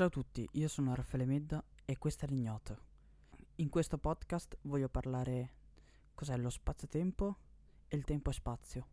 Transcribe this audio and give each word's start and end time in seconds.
Ciao 0.00 0.08
a 0.08 0.12
tutti, 0.12 0.48
io 0.52 0.66
sono 0.66 0.94
Raffaele 0.94 1.26
Medda 1.26 1.62
e 1.84 1.98
questo 1.98 2.24
è 2.24 2.28
l'ignoto. 2.30 2.78
In 3.56 3.68
questo 3.68 3.98
podcast 3.98 4.56
voglio 4.62 4.88
parlare 4.88 5.50
cos'è 6.14 6.38
lo 6.38 6.48
spazio-tempo 6.48 7.36
e 7.86 7.96
il 7.98 8.04
tempo 8.04 8.30
e 8.30 8.32
spazio. 8.32 8.86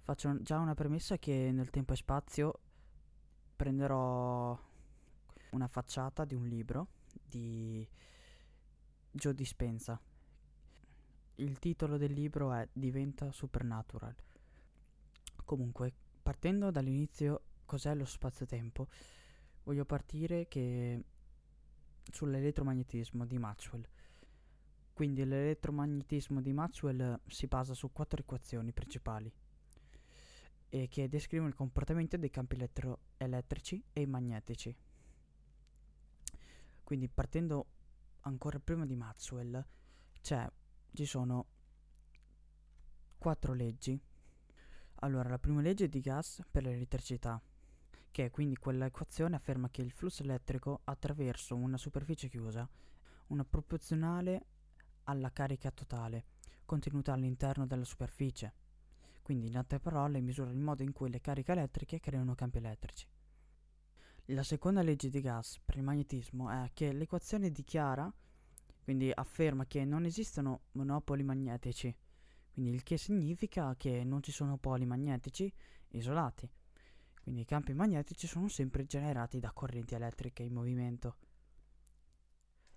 Faccio 0.00 0.40
già 0.40 0.58
una 0.58 0.72
premessa 0.72 1.18
che 1.18 1.50
nel 1.52 1.68
tempo 1.68 1.92
e 1.92 1.96
spazio 1.96 2.60
prenderò 3.56 4.58
una 5.50 5.68
facciata 5.68 6.24
di 6.24 6.34
un 6.34 6.46
libro 6.46 6.86
di 7.22 7.86
Joe 9.10 9.34
Dispenza. 9.34 10.00
Il 11.34 11.58
titolo 11.58 11.98
del 11.98 12.14
libro 12.14 12.54
è 12.54 12.66
Diventa 12.72 13.30
Supernatural. 13.32 14.16
Comunque, 15.44 15.92
partendo 16.22 16.70
dall'inizio, 16.70 17.42
cos'è 17.66 17.94
lo 17.94 18.06
spazio-tempo? 18.06 18.88
Voglio 19.68 19.84
partire 19.84 20.48
che 20.48 21.04
sull'elettromagnetismo 22.10 23.26
di 23.26 23.36
Maxwell. 23.36 23.86
Quindi 24.94 25.26
l'elettromagnetismo 25.26 26.40
di 26.40 26.54
Maxwell 26.54 27.20
si 27.26 27.46
basa 27.48 27.74
su 27.74 27.92
quattro 27.92 28.18
equazioni 28.18 28.72
principali 28.72 29.30
e 30.70 30.88
che 30.88 31.06
descrivono 31.10 31.50
il 31.50 31.54
comportamento 31.54 32.16
dei 32.16 32.30
campi 32.30 32.54
elettro- 32.54 33.00
elettrici 33.18 33.84
e 33.92 34.06
magnetici. 34.06 34.74
Quindi 36.82 37.06
partendo 37.10 37.66
ancora 38.20 38.58
prima 38.58 38.86
di 38.86 38.96
Maxwell, 38.96 39.62
cioè, 40.22 40.50
ci 40.94 41.04
sono 41.04 41.46
quattro 43.18 43.52
leggi. 43.52 44.00
Allora, 45.00 45.28
la 45.28 45.38
prima 45.38 45.60
legge 45.60 45.84
è 45.84 45.88
di 45.88 46.00
gas 46.00 46.42
per 46.50 46.62
l'elettricità, 46.62 47.38
che 48.18 48.30
quindi 48.32 48.56
quella 48.56 48.86
equazione 48.86 49.36
afferma 49.36 49.70
che 49.70 49.80
il 49.80 49.92
flusso 49.92 50.24
elettrico 50.24 50.80
attraverso 50.82 51.54
una 51.54 51.76
superficie 51.76 52.28
chiusa 52.28 52.68
una 53.28 53.44
proporzionale 53.44 54.46
alla 55.04 55.30
carica 55.30 55.70
totale 55.70 56.24
contenuta 56.64 57.12
all'interno 57.12 57.64
della 57.64 57.84
superficie. 57.84 58.52
Quindi 59.22 59.46
in 59.46 59.56
altre 59.56 59.78
parole 59.78 60.20
misura 60.20 60.50
il 60.50 60.58
modo 60.58 60.82
in 60.82 60.90
cui 60.90 61.10
le 61.10 61.20
cariche 61.20 61.52
elettriche 61.52 62.00
creano 62.00 62.34
campi 62.34 62.58
elettrici. 62.58 63.06
La 64.26 64.42
seconda 64.42 64.82
legge 64.82 65.10
di 65.10 65.20
gas 65.20 65.60
per 65.64 65.76
il 65.76 65.84
magnetismo 65.84 66.50
è 66.50 66.70
che 66.72 66.92
l'equazione 66.92 67.52
dichiara, 67.52 68.12
quindi 68.82 69.12
afferma 69.14 69.64
che 69.64 69.84
non 69.84 70.04
esistono 70.04 70.62
monopoli 70.72 71.22
magnetici, 71.22 71.94
quindi 72.50 72.72
il 72.72 72.82
che 72.82 72.96
significa 72.96 73.76
che 73.76 74.02
non 74.02 74.24
ci 74.24 74.32
sono 74.32 74.56
poli 74.56 74.86
magnetici 74.86 75.52
isolati. 75.90 76.50
Quindi 77.22 77.42
i 77.42 77.46
campi 77.46 77.72
magnetici 77.74 78.26
sono 78.26 78.48
sempre 78.48 78.86
generati 78.86 79.38
da 79.38 79.52
correnti 79.52 79.94
elettriche 79.94 80.42
in 80.42 80.52
movimento. 80.52 81.16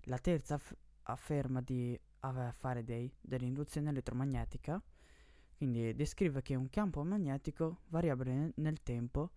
La 0.05 0.17
terza 0.17 0.55
aff- 0.55 0.75
afferma 1.03 1.61
di 1.61 1.99
uh, 2.21 2.51
Faraday 2.51 3.11
dell'induzione 3.19 3.89
elettromagnetica, 3.89 4.81
quindi 5.55 5.93
descrive 5.93 6.41
che 6.41 6.55
un 6.55 6.69
campo 6.69 7.03
magnetico 7.03 7.81
variabile 7.89 8.51
nel 8.55 8.81
tempo 8.81 9.31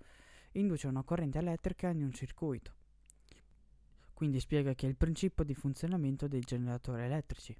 induce 0.52 0.86
una 0.86 1.02
corrente 1.02 1.38
elettrica 1.38 1.88
in 1.88 2.02
un 2.02 2.12
circuito. 2.12 2.72
Quindi 4.14 4.40
spiega 4.40 4.74
che 4.74 4.86
è 4.86 4.88
il 4.88 4.96
principio 4.96 5.44
di 5.44 5.54
funzionamento 5.54 6.28
dei 6.28 6.40
generatori 6.40 7.02
elettrici. 7.02 7.56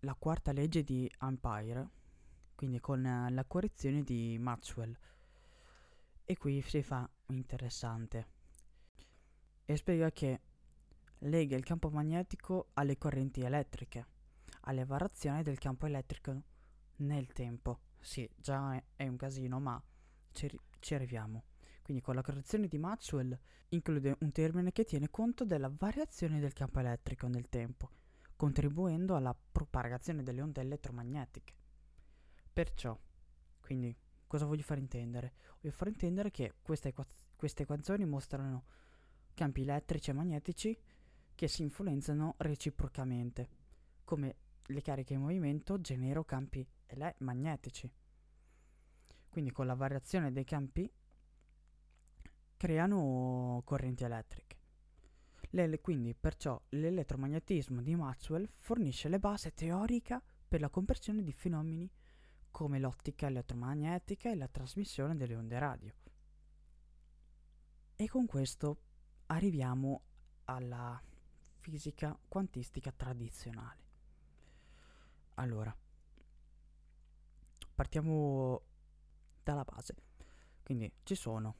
La 0.00 0.14
quarta 0.14 0.52
legge 0.52 0.82
di 0.82 1.10
Ampere, 1.18 1.88
quindi 2.56 2.80
con 2.80 3.00
la 3.00 3.44
correzione 3.46 4.02
di 4.02 4.36
Maxwell, 4.38 4.96
e 6.24 6.36
qui 6.36 6.60
si 6.62 6.82
fa 6.82 7.08
interessante. 7.26 8.26
E 9.64 9.76
spiega 9.76 10.10
che 10.10 10.40
lega 11.18 11.56
il 11.56 11.64
campo 11.64 11.90
magnetico 11.90 12.70
alle 12.74 12.98
correnti 12.98 13.42
elettriche, 13.42 14.06
alle 14.62 14.84
variazioni 14.84 15.42
del 15.42 15.58
campo 15.58 15.86
elettrico 15.86 16.42
nel 16.96 17.32
tempo. 17.32 17.80
Sì, 18.00 18.28
già 18.36 18.82
è, 18.96 19.06
un 19.06 19.16
casino, 19.16 19.60
ma 19.60 19.82
ci, 20.32 20.50
ci 20.80 20.94
arriviamo. 20.94 21.44
Quindi 21.82 22.02
con 22.02 22.14
la 22.14 22.22
correzione 22.22 22.68
di 22.68 22.78
Maxwell 22.78 23.36
include 23.68 24.16
un 24.20 24.32
termine 24.32 24.72
che 24.72 24.84
tiene 24.84 25.10
conto 25.10 25.44
della 25.44 25.72
variazione 25.72 26.40
del 26.40 26.52
campo 26.52 26.80
elettrico 26.80 27.26
nel 27.26 27.48
tempo, 27.48 27.90
contribuendo 28.36 29.16
alla 29.16 29.34
propagazione 29.34 30.22
delle 30.22 30.42
onde 30.42 30.60
elettromagnetiche. 30.60 31.54
Perciò, 32.52 32.98
quindi 33.60 33.96
Cosa 34.32 34.46
voglio 34.46 34.62
far 34.62 34.78
intendere? 34.78 35.34
Voglio 35.60 35.74
far 35.74 35.88
intendere 35.88 36.30
che 36.30 36.54
queste, 36.62 36.88
equaz- 36.88 37.26
queste 37.36 37.64
equazioni 37.64 38.06
mostrano 38.06 38.64
campi 39.34 39.60
elettrici 39.60 40.08
e 40.08 40.14
magnetici 40.14 40.78
che 41.34 41.48
si 41.48 41.60
influenzano 41.60 42.36
reciprocamente, 42.38 43.50
come 44.04 44.36
le 44.64 44.80
cariche 44.80 45.12
in 45.12 45.20
movimento 45.20 45.82
generano 45.82 46.24
campi 46.24 46.66
ele- 46.86 47.14
magnetici. 47.18 47.92
Quindi 49.28 49.50
con 49.50 49.66
la 49.66 49.74
variazione 49.74 50.32
dei 50.32 50.44
campi 50.44 50.90
creano 52.56 53.60
correnti 53.66 54.04
elettriche. 54.04 54.56
Le, 55.50 55.78
quindi 55.82 56.14
perciò 56.14 56.58
l'elettromagnetismo 56.70 57.82
di 57.82 57.94
Maxwell 57.94 58.48
fornisce 58.56 59.10
le 59.10 59.18
basi 59.18 59.52
teoriche 59.52 60.18
per 60.48 60.62
la 60.62 60.70
comprensione 60.70 61.22
di 61.22 61.32
fenomeni 61.34 61.90
come 62.52 62.78
l'ottica 62.78 63.26
elettromagnetica 63.26 64.30
e 64.30 64.36
la 64.36 64.46
trasmissione 64.46 65.16
delle 65.16 65.34
onde 65.34 65.58
radio. 65.58 65.92
E 67.96 68.08
con 68.08 68.26
questo 68.26 68.78
arriviamo 69.26 70.02
alla 70.44 71.02
fisica 71.58 72.16
quantistica 72.28 72.92
tradizionale. 72.92 73.80
Allora, 75.34 75.74
partiamo 77.74 78.62
dalla 79.42 79.64
base. 79.64 79.94
Quindi 80.62 80.92
ci 81.02 81.14
sono 81.14 81.56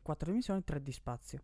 quattro 0.00 0.26
dimensioni, 0.26 0.62
tre 0.64 0.82
di 0.82 0.92
spazio. 0.92 1.42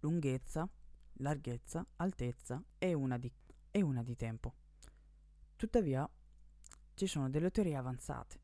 Lunghezza, 0.00 0.68
larghezza, 1.14 1.86
altezza 1.96 2.62
e 2.78 2.92
una 2.92 3.16
di, 3.16 3.30
e 3.70 3.82
una 3.82 4.02
di 4.02 4.16
tempo. 4.16 4.54
Tuttavia, 5.56 6.08
ci 6.94 7.06
sono 7.06 7.28
delle 7.28 7.50
teorie 7.50 7.76
avanzate, 7.76 8.40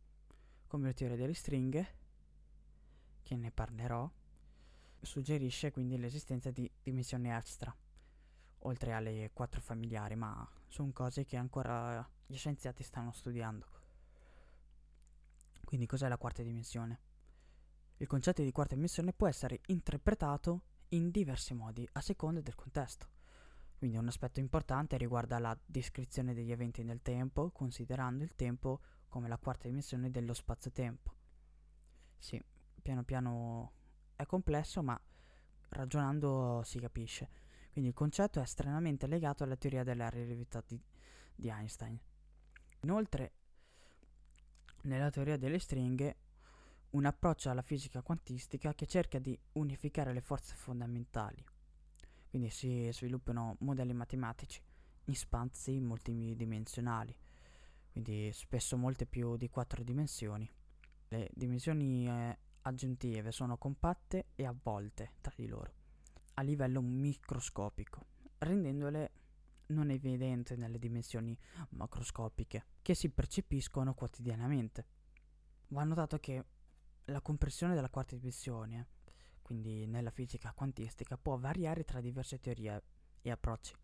come 0.66 0.88
la 0.88 0.92
teoria 0.92 1.16
delle 1.16 1.34
stringhe, 1.34 1.94
che 3.22 3.36
ne 3.36 3.50
parlerò, 3.50 4.10
suggerisce 5.00 5.70
quindi 5.70 5.96
l'esistenza 5.96 6.50
di 6.50 6.70
dimensioni 6.82 7.30
extra, 7.30 7.74
oltre 8.58 8.92
alle 8.92 9.30
quattro 9.32 9.60
familiari, 9.60 10.16
ma 10.16 10.48
sono 10.68 10.90
cose 10.92 11.24
che 11.24 11.36
ancora 11.36 12.06
gli 12.26 12.36
scienziati 12.36 12.82
stanno 12.82 13.12
studiando. 13.12 13.66
Quindi 15.64 15.86
cos'è 15.86 16.08
la 16.08 16.18
quarta 16.18 16.42
dimensione? 16.42 17.00
Il 17.98 18.06
concetto 18.08 18.42
di 18.42 18.50
quarta 18.50 18.74
dimensione 18.74 19.12
può 19.12 19.28
essere 19.28 19.60
interpretato 19.66 20.62
in 20.88 21.10
diversi 21.10 21.54
modi 21.54 21.88
a 21.92 22.00
seconda 22.00 22.40
del 22.40 22.54
contesto. 22.56 23.19
Quindi 23.80 23.96
un 23.96 24.08
aspetto 24.08 24.40
importante 24.40 24.98
riguarda 24.98 25.38
la 25.38 25.58
descrizione 25.64 26.34
degli 26.34 26.52
eventi 26.52 26.84
nel 26.84 27.00
tempo, 27.00 27.50
considerando 27.50 28.22
il 28.22 28.34
tempo 28.34 28.80
come 29.08 29.26
la 29.26 29.38
quarta 29.38 29.68
dimensione 29.68 30.10
dello 30.10 30.34
spazio-tempo. 30.34 31.14
Sì, 32.18 32.38
piano 32.82 33.04
piano 33.04 33.72
è 34.16 34.26
complesso, 34.26 34.82
ma 34.82 35.00
ragionando 35.70 36.60
si 36.62 36.78
capisce. 36.78 37.30
Quindi 37.72 37.88
il 37.88 37.96
concetto 37.96 38.38
è 38.38 38.42
estremamente 38.42 39.06
legato 39.06 39.44
alla 39.44 39.56
teoria 39.56 39.82
della 39.82 40.10
relatività 40.10 40.62
di, 40.66 40.78
di 41.34 41.48
Einstein. 41.48 41.98
Inoltre, 42.82 43.32
nella 44.82 45.08
teoria 45.08 45.38
delle 45.38 45.58
stringhe, 45.58 46.16
un 46.90 47.06
approccio 47.06 47.48
alla 47.48 47.62
fisica 47.62 48.02
quantistica 48.02 48.74
che 48.74 48.86
cerca 48.86 49.18
di 49.18 49.40
unificare 49.52 50.12
le 50.12 50.20
forze 50.20 50.54
fondamentali 50.54 51.42
quindi 52.30 52.48
si 52.48 52.88
sviluppano 52.92 53.56
modelli 53.60 53.92
matematici 53.92 54.62
in 55.04 55.16
spazi 55.16 55.80
multidimensionali, 55.80 57.14
quindi 57.90 58.30
spesso 58.32 58.76
molte 58.76 59.04
più 59.04 59.36
di 59.36 59.48
quattro 59.50 59.82
dimensioni. 59.82 60.48
Le 61.08 61.28
dimensioni 61.34 62.06
eh, 62.06 62.38
aggiuntive 62.62 63.32
sono 63.32 63.58
compatte 63.58 64.26
e 64.36 64.46
avvolte 64.46 65.14
tra 65.20 65.32
di 65.34 65.48
loro, 65.48 65.74
a 66.34 66.42
livello 66.42 66.80
microscopico, 66.80 68.06
rendendole 68.38 69.12
non 69.70 69.90
evidenti 69.90 70.56
nelle 70.56 70.78
dimensioni 70.78 71.36
macroscopiche 71.70 72.66
che 72.80 72.94
si 72.94 73.10
percepiscono 73.10 73.94
quotidianamente. 73.94 74.86
Va 75.68 75.82
notato 75.82 76.18
che 76.18 76.44
la 77.06 77.20
compressione 77.20 77.74
della 77.74 77.90
quarta 77.90 78.14
dimensione 78.14 78.86
quindi 79.50 79.84
nella 79.84 80.10
fisica 80.10 80.52
quantistica, 80.52 81.18
può 81.18 81.36
variare 81.36 81.82
tra 81.82 82.00
diverse 82.00 82.38
teorie 82.38 82.82
e 83.20 83.32
approcci. 83.32 83.74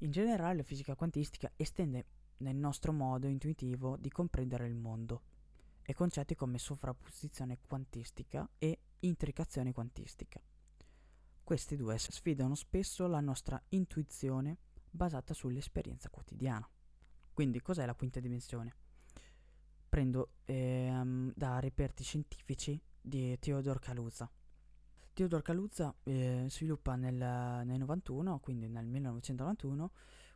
In 0.00 0.10
generale 0.10 0.58
la 0.58 0.62
fisica 0.62 0.94
quantistica 0.94 1.50
estende 1.56 2.04
nel 2.40 2.56
nostro 2.56 2.92
modo 2.92 3.26
intuitivo 3.26 3.96
di 3.96 4.10
comprendere 4.10 4.66
il 4.66 4.74
mondo 4.74 5.22
e 5.82 5.94
concetti 5.94 6.34
come 6.34 6.58
sovrapposizione 6.58 7.60
quantistica 7.66 8.46
e 8.58 8.78
intricazione 8.98 9.72
quantistica. 9.72 10.38
Questi 11.42 11.76
due 11.76 11.96
sfidano 11.96 12.54
spesso 12.54 13.06
la 13.06 13.20
nostra 13.20 13.58
intuizione 13.70 14.58
basata 14.90 15.32
sull'esperienza 15.32 16.10
quotidiana. 16.10 16.68
Quindi 17.32 17.62
cos'è 17.62 17.86
la 17.86 17.94
quinta 17.94 18.20
dimensione? 18.20 18.74
Prendo 19.88 20.32
ehm, 20.44 21.32
da 21.34 21.60
reperti 21.60 22.04
scientifici 22.04 22.78
di 23.00 23.38
Theodor 23.38 23.78
Kaluza. 23.78 24.30
Theodor 25.20 25.42
Kaluza 25.42 25.94
eh, 26.04 26.46
sviluppa 26.48 26.96
nel, 26.96 27.14
nel 27.14 27.78
91, 27.78 28.38
quindi 28.38 28.68
nel 28.68 28.86
1991, 28.86 29.90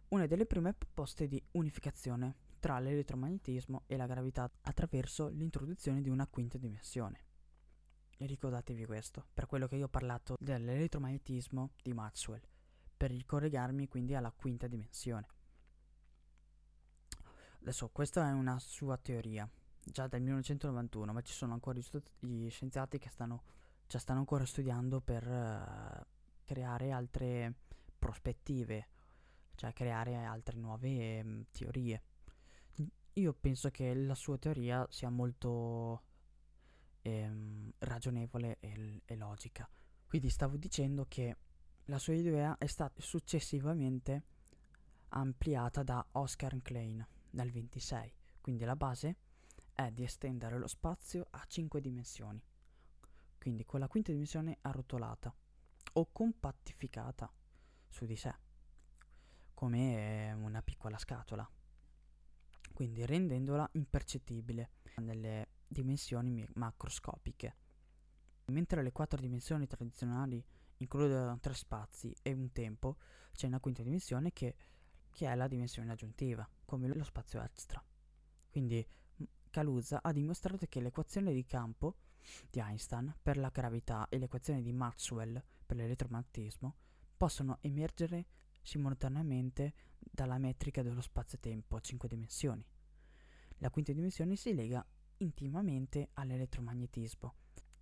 una 0.08 0.26
delle 0.26 0.44
prime 0.44 0.75
proposte 0.75 1.26
di 1.26 1.42
unificazione 1.52 2.36
tra 2.60 2.78
l'elettromagnetismo 2.81 3.84
e 3.86 3.96
la 3.96 4.04
gravità 4.04 4.50
attraverso 4.60 5.28
l'introduzione 5.28 6.02
di 6.02 6.10
una 6.10 6.26
quinta 6.26 6.58
dimensione. 6.58 7.25
E 8.19 8.26
ricordatevi 8.26 8.84
questo, 8.84 9.25
per 9.32 9.46
quello 9.46 9.66
che 9.66 9.76
io 9.76 9.86
ho 9.86 9.88
parlato 9.88 10.36
dell'elettromagnetismo 10.38 11.70
di 11.82 11.94
Maxwell, 11.94 12.42
per 12.94 13.10
ricollegarmi 13.10 13.88
quindi 13.88 14.14
alla 14.14 14.32
quinta 14.32 14.66
dimensione. 14.66 15.26
Adesso, 17.60 17.88
questa 17.88 18.28
è 18.28 18.32
una 18.32 18.58
sua 18.58 18.98
teoria, 18.98 19.48
già 19.82 20.06
dal 20.08 20.20
1991, 20.20 21.10
ma 21.10 21.22
ci 21.22 21.32
sono 21.32 21.54
ancora 21.54 21.78
gli 22.19 22.50
scienziati 22.50 22.98
che 22.98 23.08
stanno, 23.08 23.44
già 23.86 23.98
stanno 23.98 24.20
ancora 24.20 24.44
studiando 24.44 25.00
per 25.00 25.26
uh, 25.26 26.04
creare 26.44 26.90
altre 26.90 27.54
prospettive, 27.98 28.88
cioè 29.54 29.72
creare 29.72 30.16
altre 30.16 30.56
nuove 30.56 31.20
um, 31.22 31.44
teorie. 31.50 32.02
Io 33.14 33.32
penso 33.32 33.70
che 33.70 33.94
la 33.94 34.16
sua 34.16 34.38
teoria 34.38 34.84
sia 34.90 35.08
molto 35.08 36.02
ehm, 37.02 37.72
ragionevole 37.78 38.56
e, 38.58 39.02
e 39.04 39.16
logica. 39.16 39.69
Quindi 40.06 40.31
stavo 40.31 40.56
dicendo 40.56 41.06
che 41.08 41.36
la 41.86 41.98
sua 41.98 42.14
idea 42.14 42.56
è 42.58 42.66
stata 42.66 43.00
successivamente 43.00 44.22
ampliata 45.10 45.82
da 45.82 46.04
Oscar 46.12 46.60
Klein 46.62 47.06
nel 47.31 47.50
26. 47.50 48.12
Quindi 48.40 48.64
la 48.64 48.76
base 48.76 49.16
è 49.72 49.90
di 49.90 50.02
estendere 50.02 50.58
lo 50.58 50.66
spazio 50.66 51.26
a 51.31 51.44
5 51.46 51.81
dimensioni. 51.81 52.42
Quindi 53.44 53.67
con 53.67 53.79
la 53.79 53.88
quinta 53.88 54.11
dimensione 54.11 54.56
arrotolata 54.62 55.31
o 55.93 56.08
compattificata 56.11 57.31
su 57.87 58.06
di 58.06 58.17
sé, 58.17 58.35
come 59.52 60.32
una 60.32 60.62
piccola 60.62 60.96
scatola. 60.96 61.46
Quindi 62.73 63.05
rendendola 63.05 63.69
impercettibile 63.73 64.70
nelle 64.96 65.49
dimensioni 65.69 66.43
macroscopiche. 66.55 67.56
Mentre 68.46 68.82
le 68.82 68.93
quattro 68.93 69.20
dimensioni 69.20 69.67
tradizionali 69.67 70.43
includono 70.79 71.38
tre 71.38 71.52
spazi 71.52 72.17
e 72.23 72.32
un 72.32 72.50
tempo, 72.50 72.96
c'è 73.35 73.46
una 73.46 73.61
quinta 73.61 73.82
dimensione 73.82 74.32
che, 74.32 74.56
che 75.11 75.31
è 75.31 75.35
la 75.35 75.49
dimensione 75.49 75.93
aggiuntiva, 75.93 76.49
come 76.64 76.88
lo 76.88 77.05
spazio 77.05 77.43
extra. 77.43 77.85
Quindi 78.49 78.88
Kaluza 79.50 80.00
ha 80.00 80.12
dimostrato 80.12 80.64
che 80.67 80.81
l'equazione 80.81 81.35
di 81.35 81.44
campo 81.44 81.96
di 82.50 82.60
Einstein 82.60 83.14
per 83.22 83.36
la 83.36 83.50
gravità 83.50 84.08
e 84.08 84.18
l'equazione 84.18 84.62
di 84.62 84.72
Maxwell 84.72 85.42
per 85.64 85.76
l'elettromagnetismo 85.76 86.74
possono 87.16 87.58
emergere 87.60 88.26
simultaneamente 88.62 89.74
dalla 89.98 90.38
metrica 90.38 90.82
dello 90.82 91.00
spazio-tempo 91.00 91.76
a 91.76 91.80
cinque 91.80 92.08
dimensioni. 92.08 92.64
La 93.58 93.70
quinta 93.70 93.92
dimensione 93.92 94.36
si 94.36 94.54
lega 94.54 94.84
intimamente 95.18 96.10
all'elettromagnetismo, 96.14 97.34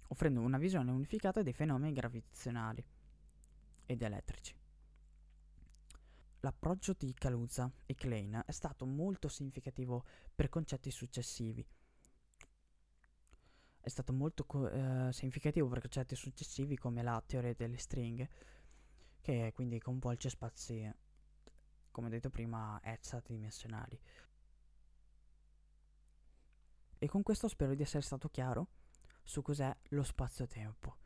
offrendo 0.08 0.40
una 0.40 0.58
visione 0.58 0.90
unificata 0.90 1.42
dei 1.42 1.52
fenomeni 1.52 1.92
gravitazionali 1.92 2.84
ed 3.86 4.02
elettrici. 4.02 4.54
L'approccio 6.40 6.94
di 6.98 7.14
Kaluza 7.14 7.72
e 7.86 7.94
Klein 7.94 8.42
è 8.44 8.50
stato 8.50 8.84
molto 8.84 9.28
significativo 9.28 10.04
per 10.34 10.48
concetti 10.48 10.90
successivi. 10.90 11.64
È 13.84 13.88
stato 13.88 14.12
molto 14.12 14.44
co- 14.44 14.70
eh, 14.70 15.12
significativo 15.12 15.66
per 15.66 15.80
concetti 15.80 16.14
successivi 16.14 16.78
come 16.78 17.02
la 17.02 17.20
teoria 17.26 17.52
delle 17.52 17.78
stringhe, 17.78 18.30
che 19.20 19.50
quindi 19.52 19.80
coinvolge 19.80 20.28
spazi, 20.28 20.88
come 21.90 22.08
detto 22.08 22.30
prima, 22.30 22.80
hexadimensionali. 22.80 24.00
E 26.96 27.08
con 27.08 27.22
questo 27.24 27.48
spero 27.48 27.74
di 27.74 27.82
essere 27.82 28.04
stato 28.04 28.28
chiaro 28.28 28.68
su 29.24 29.42
cos'è 29.42 29.76
lo 29.88 30.04
spazio-tempo. 30.04 30.96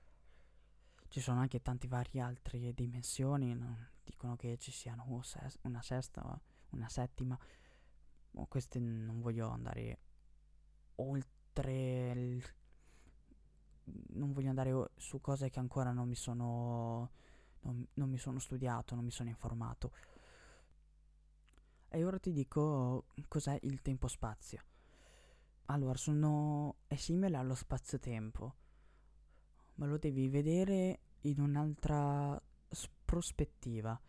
Ci 1.09 1.21
sono 1.21 1.41
anche 1.41 1.63
tante 1.63 1.89
varie 1.89 2.21
altre 2.21 2.75
dimensioni, 2.75 3.55
no? 3.55 3.89
dicono 4.05 4.37
che 4.37 4.59
ci 4.59 4.71
siano 4.71 5.07
una 5.63 5.81
sesta, 5.81 6.39
una 6.73 6.89
settima, 6.91 7.39
ma 8.33 8.47
queste 8.47 8.79
non 8.79 9.23
voglio 9.23 9.49
andare 9.49 9.99
oltre 10.97 12.43
non 14.15 14.33
voglio 14.33 14.49
andare 14.49 14.91
su 14.97 15.21
cose 15.21 15.51
che 15.51 15.59
ancora 15.59 15.93
non 15.93 16.09
mi 16.09 16.15
sono 16.15 17.11
non, 17.67 17.87
non 17.95 18.09
mi 18.09 18.19
sono 18.19 18.39
studiato, 18.39 18.95
non 18.95 19.05
mi 19.05 19.11
sono 19.11 19.29
informato. 19.29 19.93
E 21.89 22.05
ora 22.05 22.19
ti 22.19 22.33
dico 22.33 23.07
cos'è 23.29 23.59
il 23.63 23.83
tempo-spazio. 23.83 24.63
Allora, 25.67 25.97
sono, 25.97 26.77
è 26.87 26.95
simile 26.97 27.37
allo 27.37 27.55
spazio-tempo, 27.55 28.55
ma 29.75 29.87
lo 29.87 29.99
devi 29.99 30.29
vedere 30.29 31.01
in 31.23 31.41
un'altra 31.41 32.41
s- 32.69 32.89
prospettiva, 33.05 34.01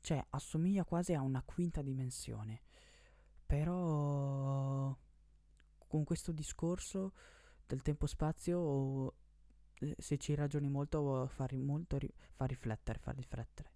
cioè 0.00 0.22
assomiglia 0.30 0.84
quasi 0.84 1.14
a 1.14 1.22
una 1.22 1.42
quinta 1.42 1.80
dimensione. 1.80 2.60
Però 3.46 4.94
con 5.86 6.04
questo 6.04 6.32
discorso 6.32 7.12
del 7.68 7.82
tempo-spazio, 7.82 9.12
eh, 9.74 9.94
se 9.98 10.16
ci 10.16 10.34
ragioni 10.34 10.68
molto, 10.68 11.28
fa, 11.28 11.44
ri- 11.44 11.62
molto 11.62 11.98
ri- 11.98 12.12
fa 12.32 12.46
riflettere, 12.46 12.98
fa 12.98 13.12
riflettere. 13.12 13.70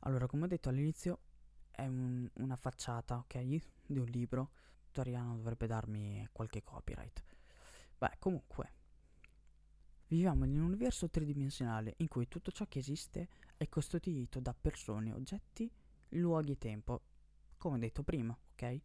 Allora, 0.00 0.26
come 0.26 0.44
ho 0.44 0.48
detto 0.48 0.68
all'inizio, 0.68 1.20
è 1.70 1.86
un, 1.86 2.28
una 2.34 2.56
facciata, 2.56 3.18
ok, 3.18 3.38
di 3.86 3.98
un 3.98 4.06
libro 4.06 4.50
Toriano 4.90 5.36
dovrebbe 5.36 5.66
darmi 5.66 6.28
qualche 6.32 6.62
copyright. 6.62 7.22
Beh, 7.98 8.16
comunque, 8.18 8.72
viviamo 10.08 10.44
in 10.44 10.58
un 10.58 10.66
universo 10.66 11.08
tridimensionale 11.08 11.94
in 11.98 12.08
cui 12.08 12.28
tutto 12.28 12.50
ciò 12.50 12.66
che 12.66 12.80
esiste 12.80 13.28
è 13.56 13.68
costituito 13.68 14.40
da 14.40 14.54
persone, 14.54 15.12
oggetti, 15.12 15.70
luoghi 16.10 16.52
e 16.52 16.58
tempo, 16.58 17.02
come 17.56 17.78
detto 17.78 18.02
prima, 18.02 18.36
ok? 18.52 18.80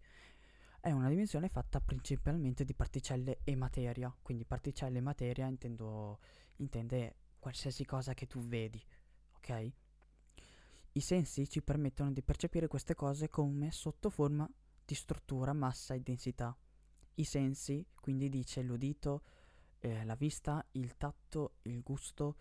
È 0.84 0.90
una 0.90 1.10
dimensione 1.10 1.48
fatta 1.48 1.80
principalmente 1.80 2.66
di 2.66 2.74
particelle 2.74 3.42
e 3.44 3.56
materia, 3.56 4.12
quindi 4.20 4.46
particelle 4.46 4.98
e 4.98 5.02
materia 5.02 5.46
intendo, 5.46 6.18
intende 6.56 7.18
qualsiasi 7.38 7.86
cosa 7.86 8.16
che 8.16 8.26
tu 8.26 8.42
vedi, 8.42 8.84
ok? 9.36 9.72
I 10.94 11.00
sensi 11.00 11.48
ci 11.48 11.62
permettono 11.62 12.12
di 12.12 12.24
percepire 12.24 12.66
queste 12.66 12.96
cose 12.96 13.30
come 13.30 13.70
sotto 13.70 14.10
forma 14.10 14.50
di 14.84 14.96
struttura, 14.96 15.54
massa 15.54 15.94
e 15.94 16.00
densità. 16.00 16.58
I 17.14 17.24
sensi, 17.26 17.86
quindi 18.02 18.28
dice 18.28 18.64
l'udito, 18.64 19.22
eh, 19.78 20.04
la 20.04 20.16
vista, 20.16 20.66
il 20.72 20.98
tatto, 20.98 21.58
il 21.64 21.84
gusto, 21.84 22.38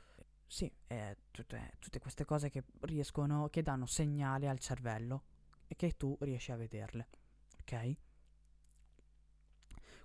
sì, 0.47 0.73
eh, 0.87 1.19
tutte, 1.31 1.75
tutte 1.79 1.99
queste 1.99 2.25
cose 2.25 2.49
che 2.49 2.65
riescono, 2.81 3.51
che 3.51 3.61
danno 3.61 3.85
segnale 3.85 4.49
al 4.49 4.61
cervello 4.61 5.25
e 5.67 5.77
che 5.77 5.95
tu 5.99 6.17
riesci 6.21 6.53
a 6.53 6.57
vederle, 6.57 7.07
ok? 7.61 7.97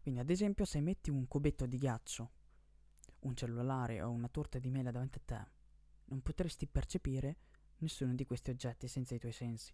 Quindi 0.06 0.22
ad 0.22 0.30
esempio 0.30 0.66
se 0.66 0.82
metti 0.82 1.10
un 1.10 1.28
cubetto 1.28 1.66
di 1.66 1.80
ghiaccio, 1.80 2.32
un 3.22 3.36
cellulare 3.36 4.04
o 4.04 4.12
una 4.12 4.28
torta 4.28 4.60
di 4.60 4.70
mela 4.70 4.92
davanti 4.92 5.18
a 5.18 5.22
te, 5.26 5.48
non 6.10 6.22
potresti 6.22 6.68
percepire 6.68 7.38
nessuno 7.78 8.14
di 8.14 8.24
questi 8.24 8.52
oggetti 8.52 8.88
senza 8.88 9.16
i 9.16 9.18
tuoi 9.18 9.32
sensi. 9.32 9.74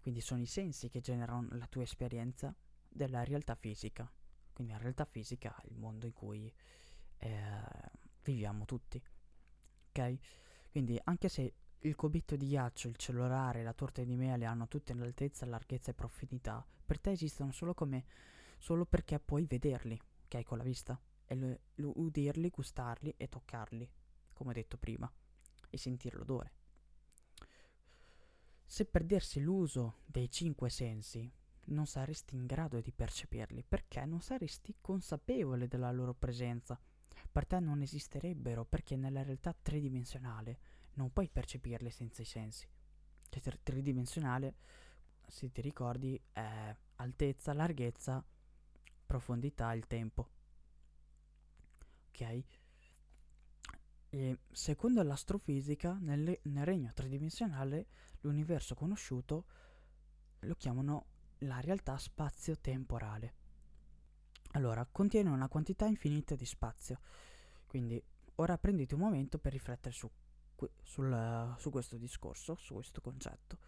Quindi 0.00 0.20
sono 0.20 0.42
i 0.42 0.46
sensi 0.46 0.88
che 0.88 0.98
generano 1.00 1.46
la 1.52 1.68
tua 1.68 1.84
esperienza 1.84 2.52
della 2.88 3.22
realtà 3.22 3.54
fisica. 3.54 4.12
Quindi 4.52 4.72
la 4.72 4.80
realtà 4.80 5.04
fisica 5.04 5.54
è 5.62 5.68
il 5.68 5.78
mondo 5.78 6.06
in 6.06 6.12
cui 6.12 6.52
eh, 7.18 7.62
viviamo 8.24 8.64
tutti. 8.64 9.00
Ok? 9.90 10.18
Quindi 10.72 11.00
anche 11.04 11.28
se 11.28 11.54
il 11.78 11.94
cubetto 11.94 12.34
di 12.34 12.48
ghiaccio, 12.48 12.88
il 12.88 12.96
cellulare, 12.96 13.62
la 13.62 13.74
torta 13.74 14.02
di 14.02 14.16
mele 14.16 14.44
hanno 14.44 14.66
tutte 14.66 14.92
l'altezza, 14.92 15.46
larghezza 15.46 15.92
e 15.92 15.94
profondità, 15.94 16.66
per 16.84 16.98
te 16.98 17.12
esistono 17.12 17.52
solo 17.52 17.74
come 17.74 18.04
solo 18.60 18.84
perché 18.84 19.18
puoi 19.18 19.46
vederli, 19.46 19.98
ok, 20.26 20.42
con 20.44 20.58
la 20.58 20.64
vista, 20.64 21.00
e 21.24 21.34
lo, 21.34 21.58
lo 21.76 21.98
udirli, 21.98 22.50
gustarli 22.50 23.14
e 23.16 23.28
toccarli, 23.28 23.90
come 24.34 24.50
ho 24.50 24.52
detto 24.52 24.76
prima, 24.76 25.10
e 25.70 25.78
sentire 25.78 26.18
l'odore. 26.18 26.52
Se 28.66 28.84
perdessi 28.84 29.40
l'uso 29.40 30.02
dei 30.04 30.30
cinque 30.30 30.68
sensi, 30.68 31.28
non 31.68 31.86
saresti 31.86 32.34
in 32.34 32.44
grado 32.44 32.80
di 32.80 32.92
percepirli, 32.92 33.64
perché 33.66 34.04
non 34.04 34.20
saresti 34.20 34.76
consapevole 34.80 35.66
della 35.66 35.90
loro 35.90 36.12
presenza, 36.12 36.78
per 37.32 37.46
te 37.46 37.60
non 37.60 37.80
esisterebbero 37.80 38.64
perché 38.66 38.94
nella 38.94 39.22
realtà 39.22 39.56
tridimensionale 39.60 40.58
non 40.94 41.12
puoi 41.12 41.30
percepirle 41.30 41.90
senza 41.90 42.20
i 42.20 42.26
sensi. 42.26 42.68
Cioè, 43.30 43.58
tridimensionale, 43.62 44.54
se 45.26 45.50
ti 45.50 45.62
ricordi, 45.62 46.20
è 46.32 46.76
altezza, 46.96 47.54
larghezza, 47.54 48.22
profondità, 49.10 49.72
il 49.74 49.88
tempo. 49.88 50.28
Ok? 52.10 52.44
E 54.10 54.38
secondo 54.52 55.02
l'astrofisica, 55.02 55.98
nel, 56.00 56.38
nel 56.42 56.64
regno 56.64 56.92
tridimensionale, 56.94 57.86
l'universo 58.20 58.76
conosciuto 58.76 59.46
lo 60.40 60.54
chiamano 60.54 61.06
la 61.38 61.58
realtà 61.58 61.98
spazio-temporale. 61.98 63.34
Allora, 64.52 64.86
contiene 64.86 65.28
una 65.28 65.48
quantità 65.48 65.86
infinita 65.86 66.36
di 66.36 66.46
spazio. 66.46 67.00
Quindi, 67.66 68.00
ora 68.36 68.56
prendete 68.58 68.94
un 68.94 69.00
momento 69.00 69.38
per 69.38 69.50
riflettere 69.50 69.92
su, 69.92 70.08
sul, 70.84 71.54
su 71.58 71.70
questo 71.70 71.96
discorso, 71.96 72.54
su 72.54 72.74
questo 72.74 73.00
concetto. 73.00 73.58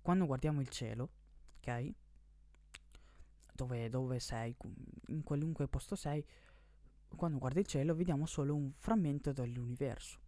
Quando 0.00 0.24
guardiamo 0.24 0.62
il 0.62 0.70
cielo, 0.70 1.10
ok? 1.58 1.94
Dove, 3.56 3.88
dove 3.88 4.20
sei, 4.20 4.54
in 5.08 5.22
qualunque 5.24 5.66
posto 5.66 5.96
sei, 5.96 6.24
quando 7.16 7.38
guardi 7.38 7.60
il 7.60 7.66
cielo 7.66 7.94
vediamo 7.94 8.26
solo 8.26 8.54
un 8.54 8.70
frammento 8.76 9.32
dell'universo. 9.32 10.20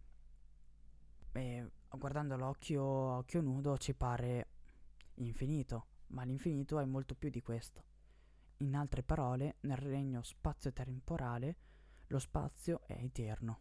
E 1.31 1.71
guardando 1.91 2.35
l'occhio 2.35 2.83
occhio 2.83 3.41
nudo 3.41 3.77
ci 3.77 3.93
pare 3.93 4.47
infinito, 5.15 5.85
ma 6.07 6.23
l'infinito 6.23 6.79
è 6.79 6.85
molto 6.85 7.15
più 7.15 7.29
di 7.29 7.41
questo. 7.41 7.83
In 8.57 8.75
altre 8.75 9.03
parole, 9.03 9.57
nel 9.61 9.77
regno 9.77 10.23
spazio-temporale, 10.23 11.55
lo 12.07 12.19
spazio 12.19 12.81
è 12.87 12.93
eterno. 12.93 13.59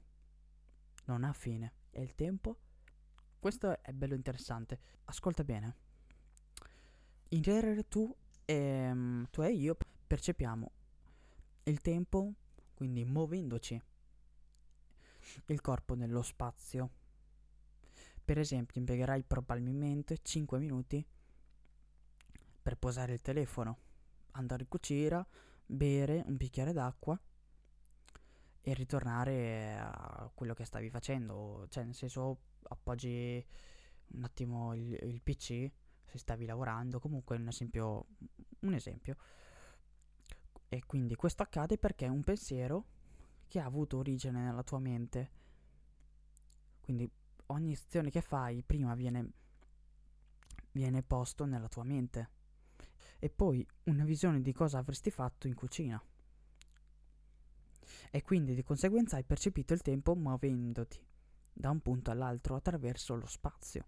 Non 1.04 1.24
ha 1.24 1.32
fine. 1.32 1.74
E 1.90 2.02
il 2.02 2.14
tempo? 2.14 2.56
Questo 3.38 3.80
è 3.82 3.92
bello 3.92 4.14
interessante. 4.14 4.80
Ascolta 5.04 5.44
bene. 5.44 5.76
In 7.28 7.42
genere 7.42 7.86
tu 7.88 8.12
e, 8.50 8.90
um, 8.90 9.26
tu 9.30 9.42
e 9.42 9.52
io 9.52 9.76
percepiamo 10.06 10.72
il 11.64 11.82
tempo, 11.82 12.32
quindi 12.72 13.04
muovendoci 13.04 13.78
il 15.46 15.60
corpo 15.60 15.94
nello 15.94 16.22
spazio. 16.22 16.90
Per 18.24 18.38
esempio, 18.38 18.80
impiegherai 18.80 19.22
probabilmente 19.22 20.20
5 20.22 20.58
minuti 20.58 21.04
per 22.62 22.78
posare 22.78 23.12
il 23.12 23.20
telefono 23.20 23.78
andare 24.32 24.62
in 24.62 24.68
cucina, 24.68 25.26
bere 25.66 26.22
un 26.26 26.36
bicchiere 26.36 26.72
d'acqua 26.72 27.20
e 28.62 28.74
ritornare 28.74 29.76
a 29.78 30.30
quello 30.34 30.54
che 30.54 30.64
stavi 30.64 30.88
facendo. 30.88 31.66
Cioè, 31.68 31.84
nel 31.84 31.94
senso, 31.94 32.38
appoggi 32.62 33.44
un 34.12 34.24
attimo 34.24 34.74
il, 34.74 34.96
il 35.02 35.20
PC 35.20 35.70
se 36.08 36.18
stavi 36.18 36.46
lavorando. 36.46 36.98
Comunque, 36.98 37.36
un 37.36 37.48
esempio, 37.48 38.06
un 38.60 38.74
esempio. 38.74 39.16
E 40.68 40.84
quindi 40.84 41.14
questo 41.14 41.42
accade 41.42 41.78
perché 41.78 42.06
è 42.06 42.08
un 42.08 42.22
pensiero 42.22 42.84
che 43.46 43.58
ha 43.58 43.64
avuto 43.64 43.98
origine 43.98 44.42
nella 44.42 44.62
tua 44.62 44.78
mente. 44.78 45.30
Quindi 46.80 47.10
ogni 47.46 47.72
azione 47.72 48.10
che 48.10 48.20
fai 48.20 48.62
prima 48.62 48.94
viene, 48.94 49.32
viene 50.72 51.02
posto 51.02 51.44
nella 51.44 51.68
tua 51.68 51.84
mente 51.84 52.36
e 53.18 53.30
poi 53.30 53.66
una 53.84 54.04
visione 54.04 54.40
di 54.40 54.52
cosa 54.52 54.78
avresti 54.78 55.10
fatto 55.10 55.46
in 55.46 55.54
cucina. 55.54 56.02
E 58.10 58.22
quindi 58.22 58.54
di 58.54 58.62
conseguenza 58.62 59.16
hai 59.16 59.24
percepito 59.24 59.72
il 59.74 59.82
tempo 59.82 60.14
muovendoti 60.14 61.04
da 61.52 61.70
un 61.70 61.80
punto 61.80 62.10
all'altro 62.10 62.54
attraverso 62.54 63.14
lo 63.14 63.26
spazio. 63.26 63.86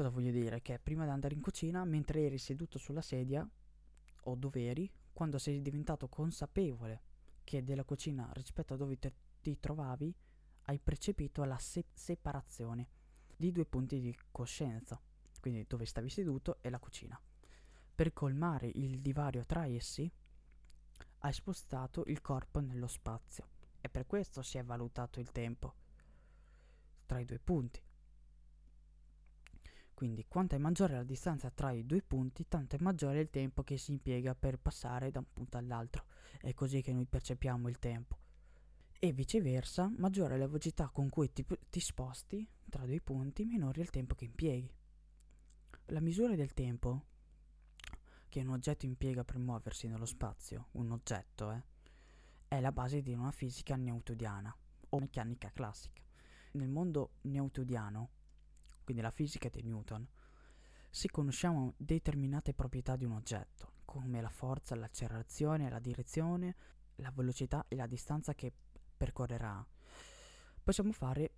Cosa 0.00 0.12
voglio 0.12 0.30
dire? 0.30 0.62
Che 0.62 0.78
prima 0.78 1.04
di 1.04 1.10
andare 1.10 1.34
in 1.34 1.42
cucina, 1.42 1.84
mentre 1.84 2.24
eri 2.24 2.38
seduto 2.38 2.78
sulla 2.78 3.02
sedia, 3.02 3.46
o 4.22 4.34
dove 4.34 4.66
eri, 4.66 4.90
quando 5.12 5.36
sei 5.36 5.60
diventato 5.60 6.08
consapevole 6.08 7.02
che 7.44 7.62
della 7.62 7.84
cucina 7.84 8.26
rispetto 8.32 8.72
a 8.72 8.76
dove 8.78 8.98
te, 8.98 9.12
ti 9.42 9.60
trovavi, 9.60 10.10
hai 10.62 10.78
percepito 10.78 11.44
la 11.44 11.58
se- 11.58 11.84
separazione 11.92 12.88
di 13.36 13.52
due 13.52 13.66
punti 13.66 14.00
di 14.00 14.16
coscienza 14.30 14.98
quindi 15.38 15.66
dove 15.68 15.84
stavi 15.84 16.08
seduto, 16.08 16.56
e 16.62 16.70
la 16.70 16.78
cucina. 16.78 17.20
Per 17.94 18.14
colmare 18.14 18.70
il 18.72 19.00
divario 19.00 19.44
tra 19.44 19.66
essi, 19.66 20.10
hai 21.18 21.32
spostato 21.34 22.04
il 22.06 22.22
corpo 22.22 22.60
nello 22.60 22.86
spazio 22.86 23.48
e 23.82 23.90
per 23.90 24.06
questo 24.06 24.40
si 24.40 24.56
è 24.56 24.64
valutato 24.64 25.20
il 25.20 25.30
tempo 25.30 25.74
tra 27.04 27.18
i 27.20 27.26
due 27.26 27.38
punti. 27.38 27.88
Quindi 30.00 30.24
quanto 30.26 30.54
è 30.54 30.58
maggiore 30.58 30.94
la 30.94 31.02
distanza 31.02 31.50
tra 31.50 31.72
i 31.72 31.84
due 31.84 32.00
punti, 32.00 32.48
tanto 32.48 32.74
è 32.74 32.78
maggiore 32.80 33.20
il 33.20 33.28
tempo 33.28 33.62
che 33.62 33.76
si 33.76 33.90
impiega 33.90 34.34
per 34.34 34.58
passare 34.58 35.10
da 35.10 35.18
un 35.18 35.26
punto 35.30 35.58
all'altro. 35.58 36.06
È 36.40 36.54
così 36.54 36.80
che 36.80 36.94
noi 36.94 37.04
percepiamo 37.04 37.68
il 37.68 37.78
tempo. 37.78 38.16
E 38.98 39.12
viceversa, 39.12 39.92
maggiore 39.98 40.36
è 40.36 40.38
la 40.38 40.46
velocità 40.46 40.88
con 40.88 41.10
cui 41.10 41.30
ti, 41.34 41.44
ti 41.68 41.80
sposti 41.80 42.48
tra 42.70 42.86
due 42.86 43.02
punti, 43.02 43.44
minore 43.44 43.80
è 43.80 43.82
il 43.82 43.90
tempo 43.90 44.14
che 44.14 44.24
impieghi. 44.24 44.74
La 45.88 46.00
misura 46.00 46.34
del 46.34 46.54
tempo 46.54 47.04
che 48.30 48.40
un 48.40 48.48
oggetto 48.48 48.86
impiega 48.86 49.22
per 49.22 49.36
muoversi 49.36 49.86
nello 49.86 50.06
spazio, 50.06 50.68
un 50.72 50.92
oggetto, 50.92 51.52
eh, 51.52 51.62
è 52.48 52.58
la 52.58 52.72
base 52.72 53.02
di 53.02 53.12
una 53.12 53.32
fisica 53.32 53.76
newtoniana 53.76 54.56
o 54.88 54.98
meccanica 54.98 55.50
classica. 55.50 56.00
Nel 56.52 56.68
mondo 56.68 57.16
newtoniano, 57.24 58.12
quindi 58.90 59.00
la 59.00 59.10
fisica 59.10 59.48
di 59.48 59.62
Newton, 59.62 60.06
si 60.90 61.08
conosciamo 61.08 61.74
determinate 61.76 62.54
proprietà 62.54 62.96
di 62.96 63.04
un 63.04 63.12
oggetto, 63.12 63.74
come 63.84 64.20
la 64.20 64.28
forza, 64.28 64.74
l'accelerazione, 64.74 65.70
la 65.70 65.78
direzione, 65.78 66.56
la 66.96 67.12
velocità 67.14 67.64
e 67.68 67.76
la 67.76 67.86
distanza 67.86 68.34
che 68.34 68.52
percorrerà. 68.96 69.64
Possiamo 70.62 70.92
fare 70.92 71.30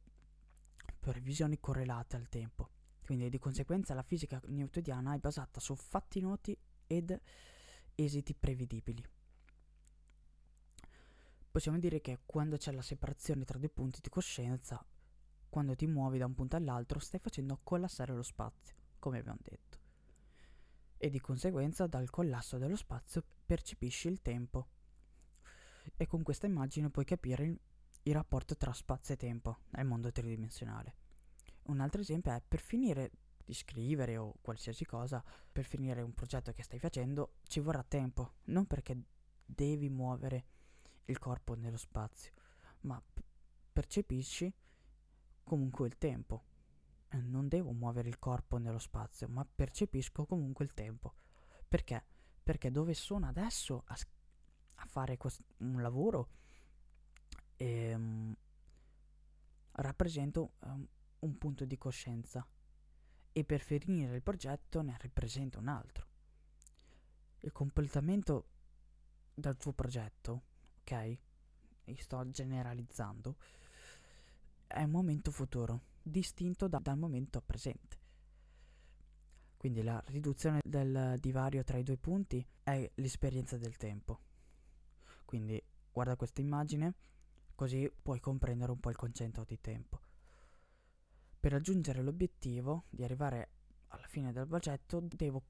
previsioni 0.98 1.60
correlate 1.60 2.16
al 2.16 2.28
tempo 2.28 2.70
quindi 3.02 3.28
di 3.28 3.38
conseguenza 3.38 3.94
la 3.94 4.02
fisica 4.02 4.40
newtoniana 4.46 5.14
è 5.14 5.18
basata 5.18 5.60
su 5.60 5.74
fatti 5.74 6.20
noti 6.20 6.56
ed 6.86 7.20
esiti 7.94 8.32
prevedibili. 8.32 9.04
Possiamo 11.50 11.78
dire 11.78 12.00
che 12.00 12.20
quando 12.24 12.56
c'è 12.56 12.72
la 12.72 12.80
separazione 12.80 13.44
tra 13.44 13.58
due 13.58 13.68
punti 13.68 14.00
di 14.00 14.08
coscienza, 14.08 14.82
quando 15.52 15.76
ti 15.76 15.86
muovi 15.86 16.16
da 16.16 16.24
un 16.24 16.32
punto 16.32 16.56
all'altro, 16.56 16.98
stai 16.98 17.20
facendo 17.20 17.60
collassare 17.62 18.14
lo 18.14 18.22
spazio, 18.22 18.74
come 18.98 19.18
abbiamo 19.18 19.40
detto. 19.42 19.78
E 20.96 21.10
di 21.10 21.20
conseguenza 21.20 21.86
dal 21.86 22.08
collasso 22.08 22.56
dello 22.56 22.74
spazio 22.74 23.22
percepisci 23.44 24.08
il 24.08 24.22
tempo. 24.22 24.68
E 25.94 26.06
con 26.06 26.22
questa 26.22 26.46
immagine 26.46 26.88
puoi 26.88 27.04
capire 27.04 27.44
il, 27.44 27.60
il 28.04 28.14
rapporto 28.14 28.56
tra 28.56 28.72
spazio 28.72 29.12
e 29.12 29.18
tempo 29.18 29.58
nel 29.72 29.84
mondo 29.84 30.10
tridimensionale. 30.10 30.94
Un 31.64 31.80
altro 31.80 32.00
esempio 32.00 32.32
è 32.32 32.40
per 32.40 32.60
finire 32.60 33.10
di 33.44 33.52
scrivere 33.52 34.16
o 34.16 34.36
qualsiasi 34.40 34.86
cosa, 34.86 35.22
per 35.52 35.66
finire 35.66 36.00
un 36.00 36.14
progetto 36.14 36.52
che 36.52 36.62
stai 36.62 36.78
facendo, 36.78 37.34
ci 37.42 37.60
vorrà 37.60 37.84
tempo, 37.86 38.36
non 38.44 38.64
perché 38.64 38.98
devi 39.44 39.90
muovere 39.90 40.46
il 41.04 41.18
corpo 41.18 41.52
nello 41.52 41.76
spazio, 41.76 42.32
ma 42.80 43.02
percepisci 43.70 44.50
comunque 45.52 45.86
il 45.86 45.98
tempo. 45.98 46.44
Non 47.10 47.46
devo 47.46 47.72
muovere 47.72 48.08
il 48.08 48.18
corpo 48.18 48.56
nello 48.56 48.78
spazio, 48.78 49.28
ma 49.28 49.44
percepisco 49.44 50.24
comunque 50.24 50.64
il 50.64 50.72
tempo. 50.72 51.12
Perché? 51.68 52.02
Perché 52.42 52.70
dove 52.70 52.94
sono 52.94 53.26
adesso 53.26 53.82
a, 53.84 53.96
a 54.76 54.86
fare 54.86 55.18
quest- 55.18 55.44
un 55.58 55.82
lavoro 55.82 56.30
ehm, 57.56 58.34
rappresento 59.72 60.54
um, 60.60 60.88
un 61.18 61.36
punto 61.36 61.66
di 61.66 61.76
coscienza 61.76 62.46
e 63.30 63.44
per 63.44 63.60
finire 63.60 64.14
il 64.14 64.22
progetto 64.22 64.80
ne 64.80 64.96
rappresenta 64.98 65.58
un 65.58 65.68
altro. 65.68 66.06
Il 67.40 67.52
completamento 67.52 68.46
del 69.34 69.58
tuo 69.58 69.74
progetto, 69.74 70.44
ok? 70.80 71.18
Io 71.84 71.96
sto 71.98 72.30
generalizzando, 72.30 73.36
è 74.72 74.82
un 74.82 74.90
momento 74.90 75.30
futuro, 75.30 75.82
distinto 76.02 76.68
da, 76.68 76.78
dal 76.78 76.98
momento 76.98 77.40
presente. 77.40 77.98
Quindi 79.56 79.82
la 79.82 80.02
riduzione 80.06 80.60
del 80.64 81.18
divario 81.20 81.62
tra 81.62 81.78
i 81.78 81.84
due 81.84 81.96
punti 81.96 82.44
è 82.62 82.90
l'esperienza 82.96 83.56
del 83.56 83.76
tempo. 83.76 84.18
Quindi 85.24 85.62
guarda 85.92 86.16
questa 86.16 86.40
immagine, 86.40 86.94
così 87.54 87.90
puoi 88.02 88.18
comprendere 88.18 88.72
un 88.72 88.80
po' 88.80 88.90
il 88.90 88.96
concetto 88.96 89.44
di 89.44 89.60
tempo. 89.60 90.00
Per 91.38 91.52
raggiungere 91.52 92.02
l'obiettivo 92.02 92.84
di 92.90 93.04
arrivare 93.04 93.50
alla 93.88 94.06
fine 94.06 94.32
del 94.32 94.46
progetto 94.46 95.00
devo 95.00 95.42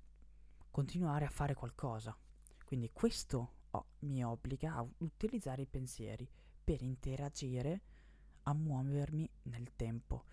continuare 0.70 1.24
a 1.24 1.30
fare 1.30 1.54
qualcosa. 1.54 2.16
Quindi 2.64 2.90
questo 2.92 3.52
oh, 3.70 3.86
mi 4.00 4.24
obbliga 4.24 4.74
a 4.74 4.86
utilizzare 4.98 5.62
i 5.62 5.66
pensieri 5.66 6.28
per 6.64 6.82
interagire, 6.82 7.82
a 8.44 8.54
muovermi 8.54 9.28
nel 9.44 9.74
tempo, 9.76 10.24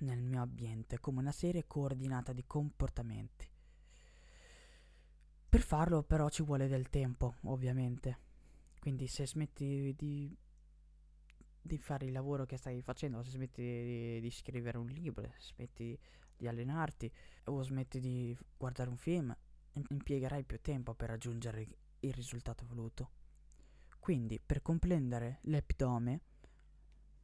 nel 0.00 0.22
mio 0.22 0.42
ambiente, 0.42 0.98
come 0.98 1.20
una 1.20 1.32
serie 1.32 1.66
coordinata 1.66 2.32
di 2.32 2.44
comportamenti. 2.46 3.48
Per 5.48 5.60
farlo 5.60 6.02
però 6.02 6.28
ci 6.28 6.42
vuole 6.42 6.68
del 6.68 6.90
tempo, 6.90 7.36
ovviamente. 7.44 8.18
Quindi 8.80 9.06
se 9.06 9.26
smetti 9.26 9.94
di, 9.96 10.36
di 11.60 11.78
fare 11.78 12.06
il 12.06 12.12
lavoro 12.12 12.44
che 12.44 12.56
stai 12.56 12.82
facendo, 12.82 13.22
se 13.22 13.30
smetti 13.30 13.62
di, 13.62 14.20
di 14.20 14.30
scrivere 14.30 14.78
un 14.78 14.86
libro, 14.88 15.30
se 15.38 15.54
smetti 15.54 15.98
di 16.36 16.46
allenarti 16.46 17.10
o 17.44 17.62
smetti 17.62 17.98
di 17.98 18.36
guardare 18.56 18.90
un 18.90 18.96
film, 18.96 19.34
impiegherai 19.72 20.44
più 20.44 20.60
tempo 20.60 20.94
per 20.94 21.08
raggiungere 21.08 21.66
il 22.00 22.12
risultato 22.12 22.64
voluto. 22.66 23.10
Quindi, 23.98 24.40
per 24.40 24.62
comprendere 24.62 25.40
l'epidome, 25.42 26.20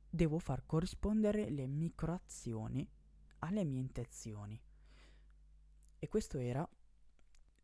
devo 0.09 0.39
far 0.39 0.65
corrispondere 0.67 1.51
le 1.51 1.67
microazioni 1.67 2.89
alle 3.41 3.65
mie 3.65 3.81
intenzioni. 3.81 4.61
E 5.99 6.09
questo 6.09 6.39
era 6.39 6.69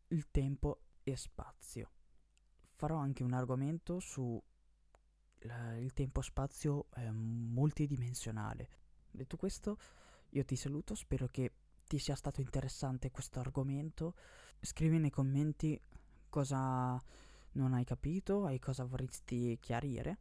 il 0.07 0.29
tempo 0.31 0.81
e 1.03 1.15
spazio. 1.15 1.91
Farò 2.73 2.97
anche 2.97 3.23
un 3.23 3.33
argomento 3.33 3.99
su 3.99 4.41
il 5.43 5.93
tempo-spazio 5.93 6.87
eh, 6.95 7.11
multidimensionale. 7.11 8.69
Detto 9.09 9.37
questo, 9.37 9.77
io 10.29 10.45
ti 10.45 10.55
saluto, 10.55 10.93
spero 10.93 11.27
che 11.27 11.53
ti 11.87 11.97
sia 11.97 12.15
stato 12.15 12.41
interessante 12.41 13.11
questo 13.11 13.39
argomento. 13.39 14.15
Scrivi 14.59 14.99
nei 14.99 15.09
commenti 15.09 15.79
cosa 16.29 17.01
non 17.53 17.73
hai 17.73 17.83
capito 17.83 18.47
e 18.47 18.59
cosa 18.59 18.85
vorresti 18.85 19.57
chiarire, 19.59 20.17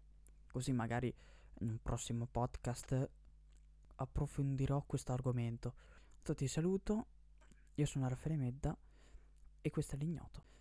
così 0.50 0.72
magari 0.72 1.14
in 1.60 1.70
un 1.70 1.78
prossimo 1.82 2.26
podcast 2.26 3.08
approfondirò 3.96 4.82
questo 4.86 5.12
argomento. 5.12 5.74
Ti 6.22 6.46
saluto, 6.46 7.06
io 7.74 7.86
sono 7.86 8.08
Raffaele 8.08 8.36
Medda 8.36 8.76
e 9.60 9.70
questo 9.70 9.96
è 9.96 9.98
l'ignoto. 9.98 10.44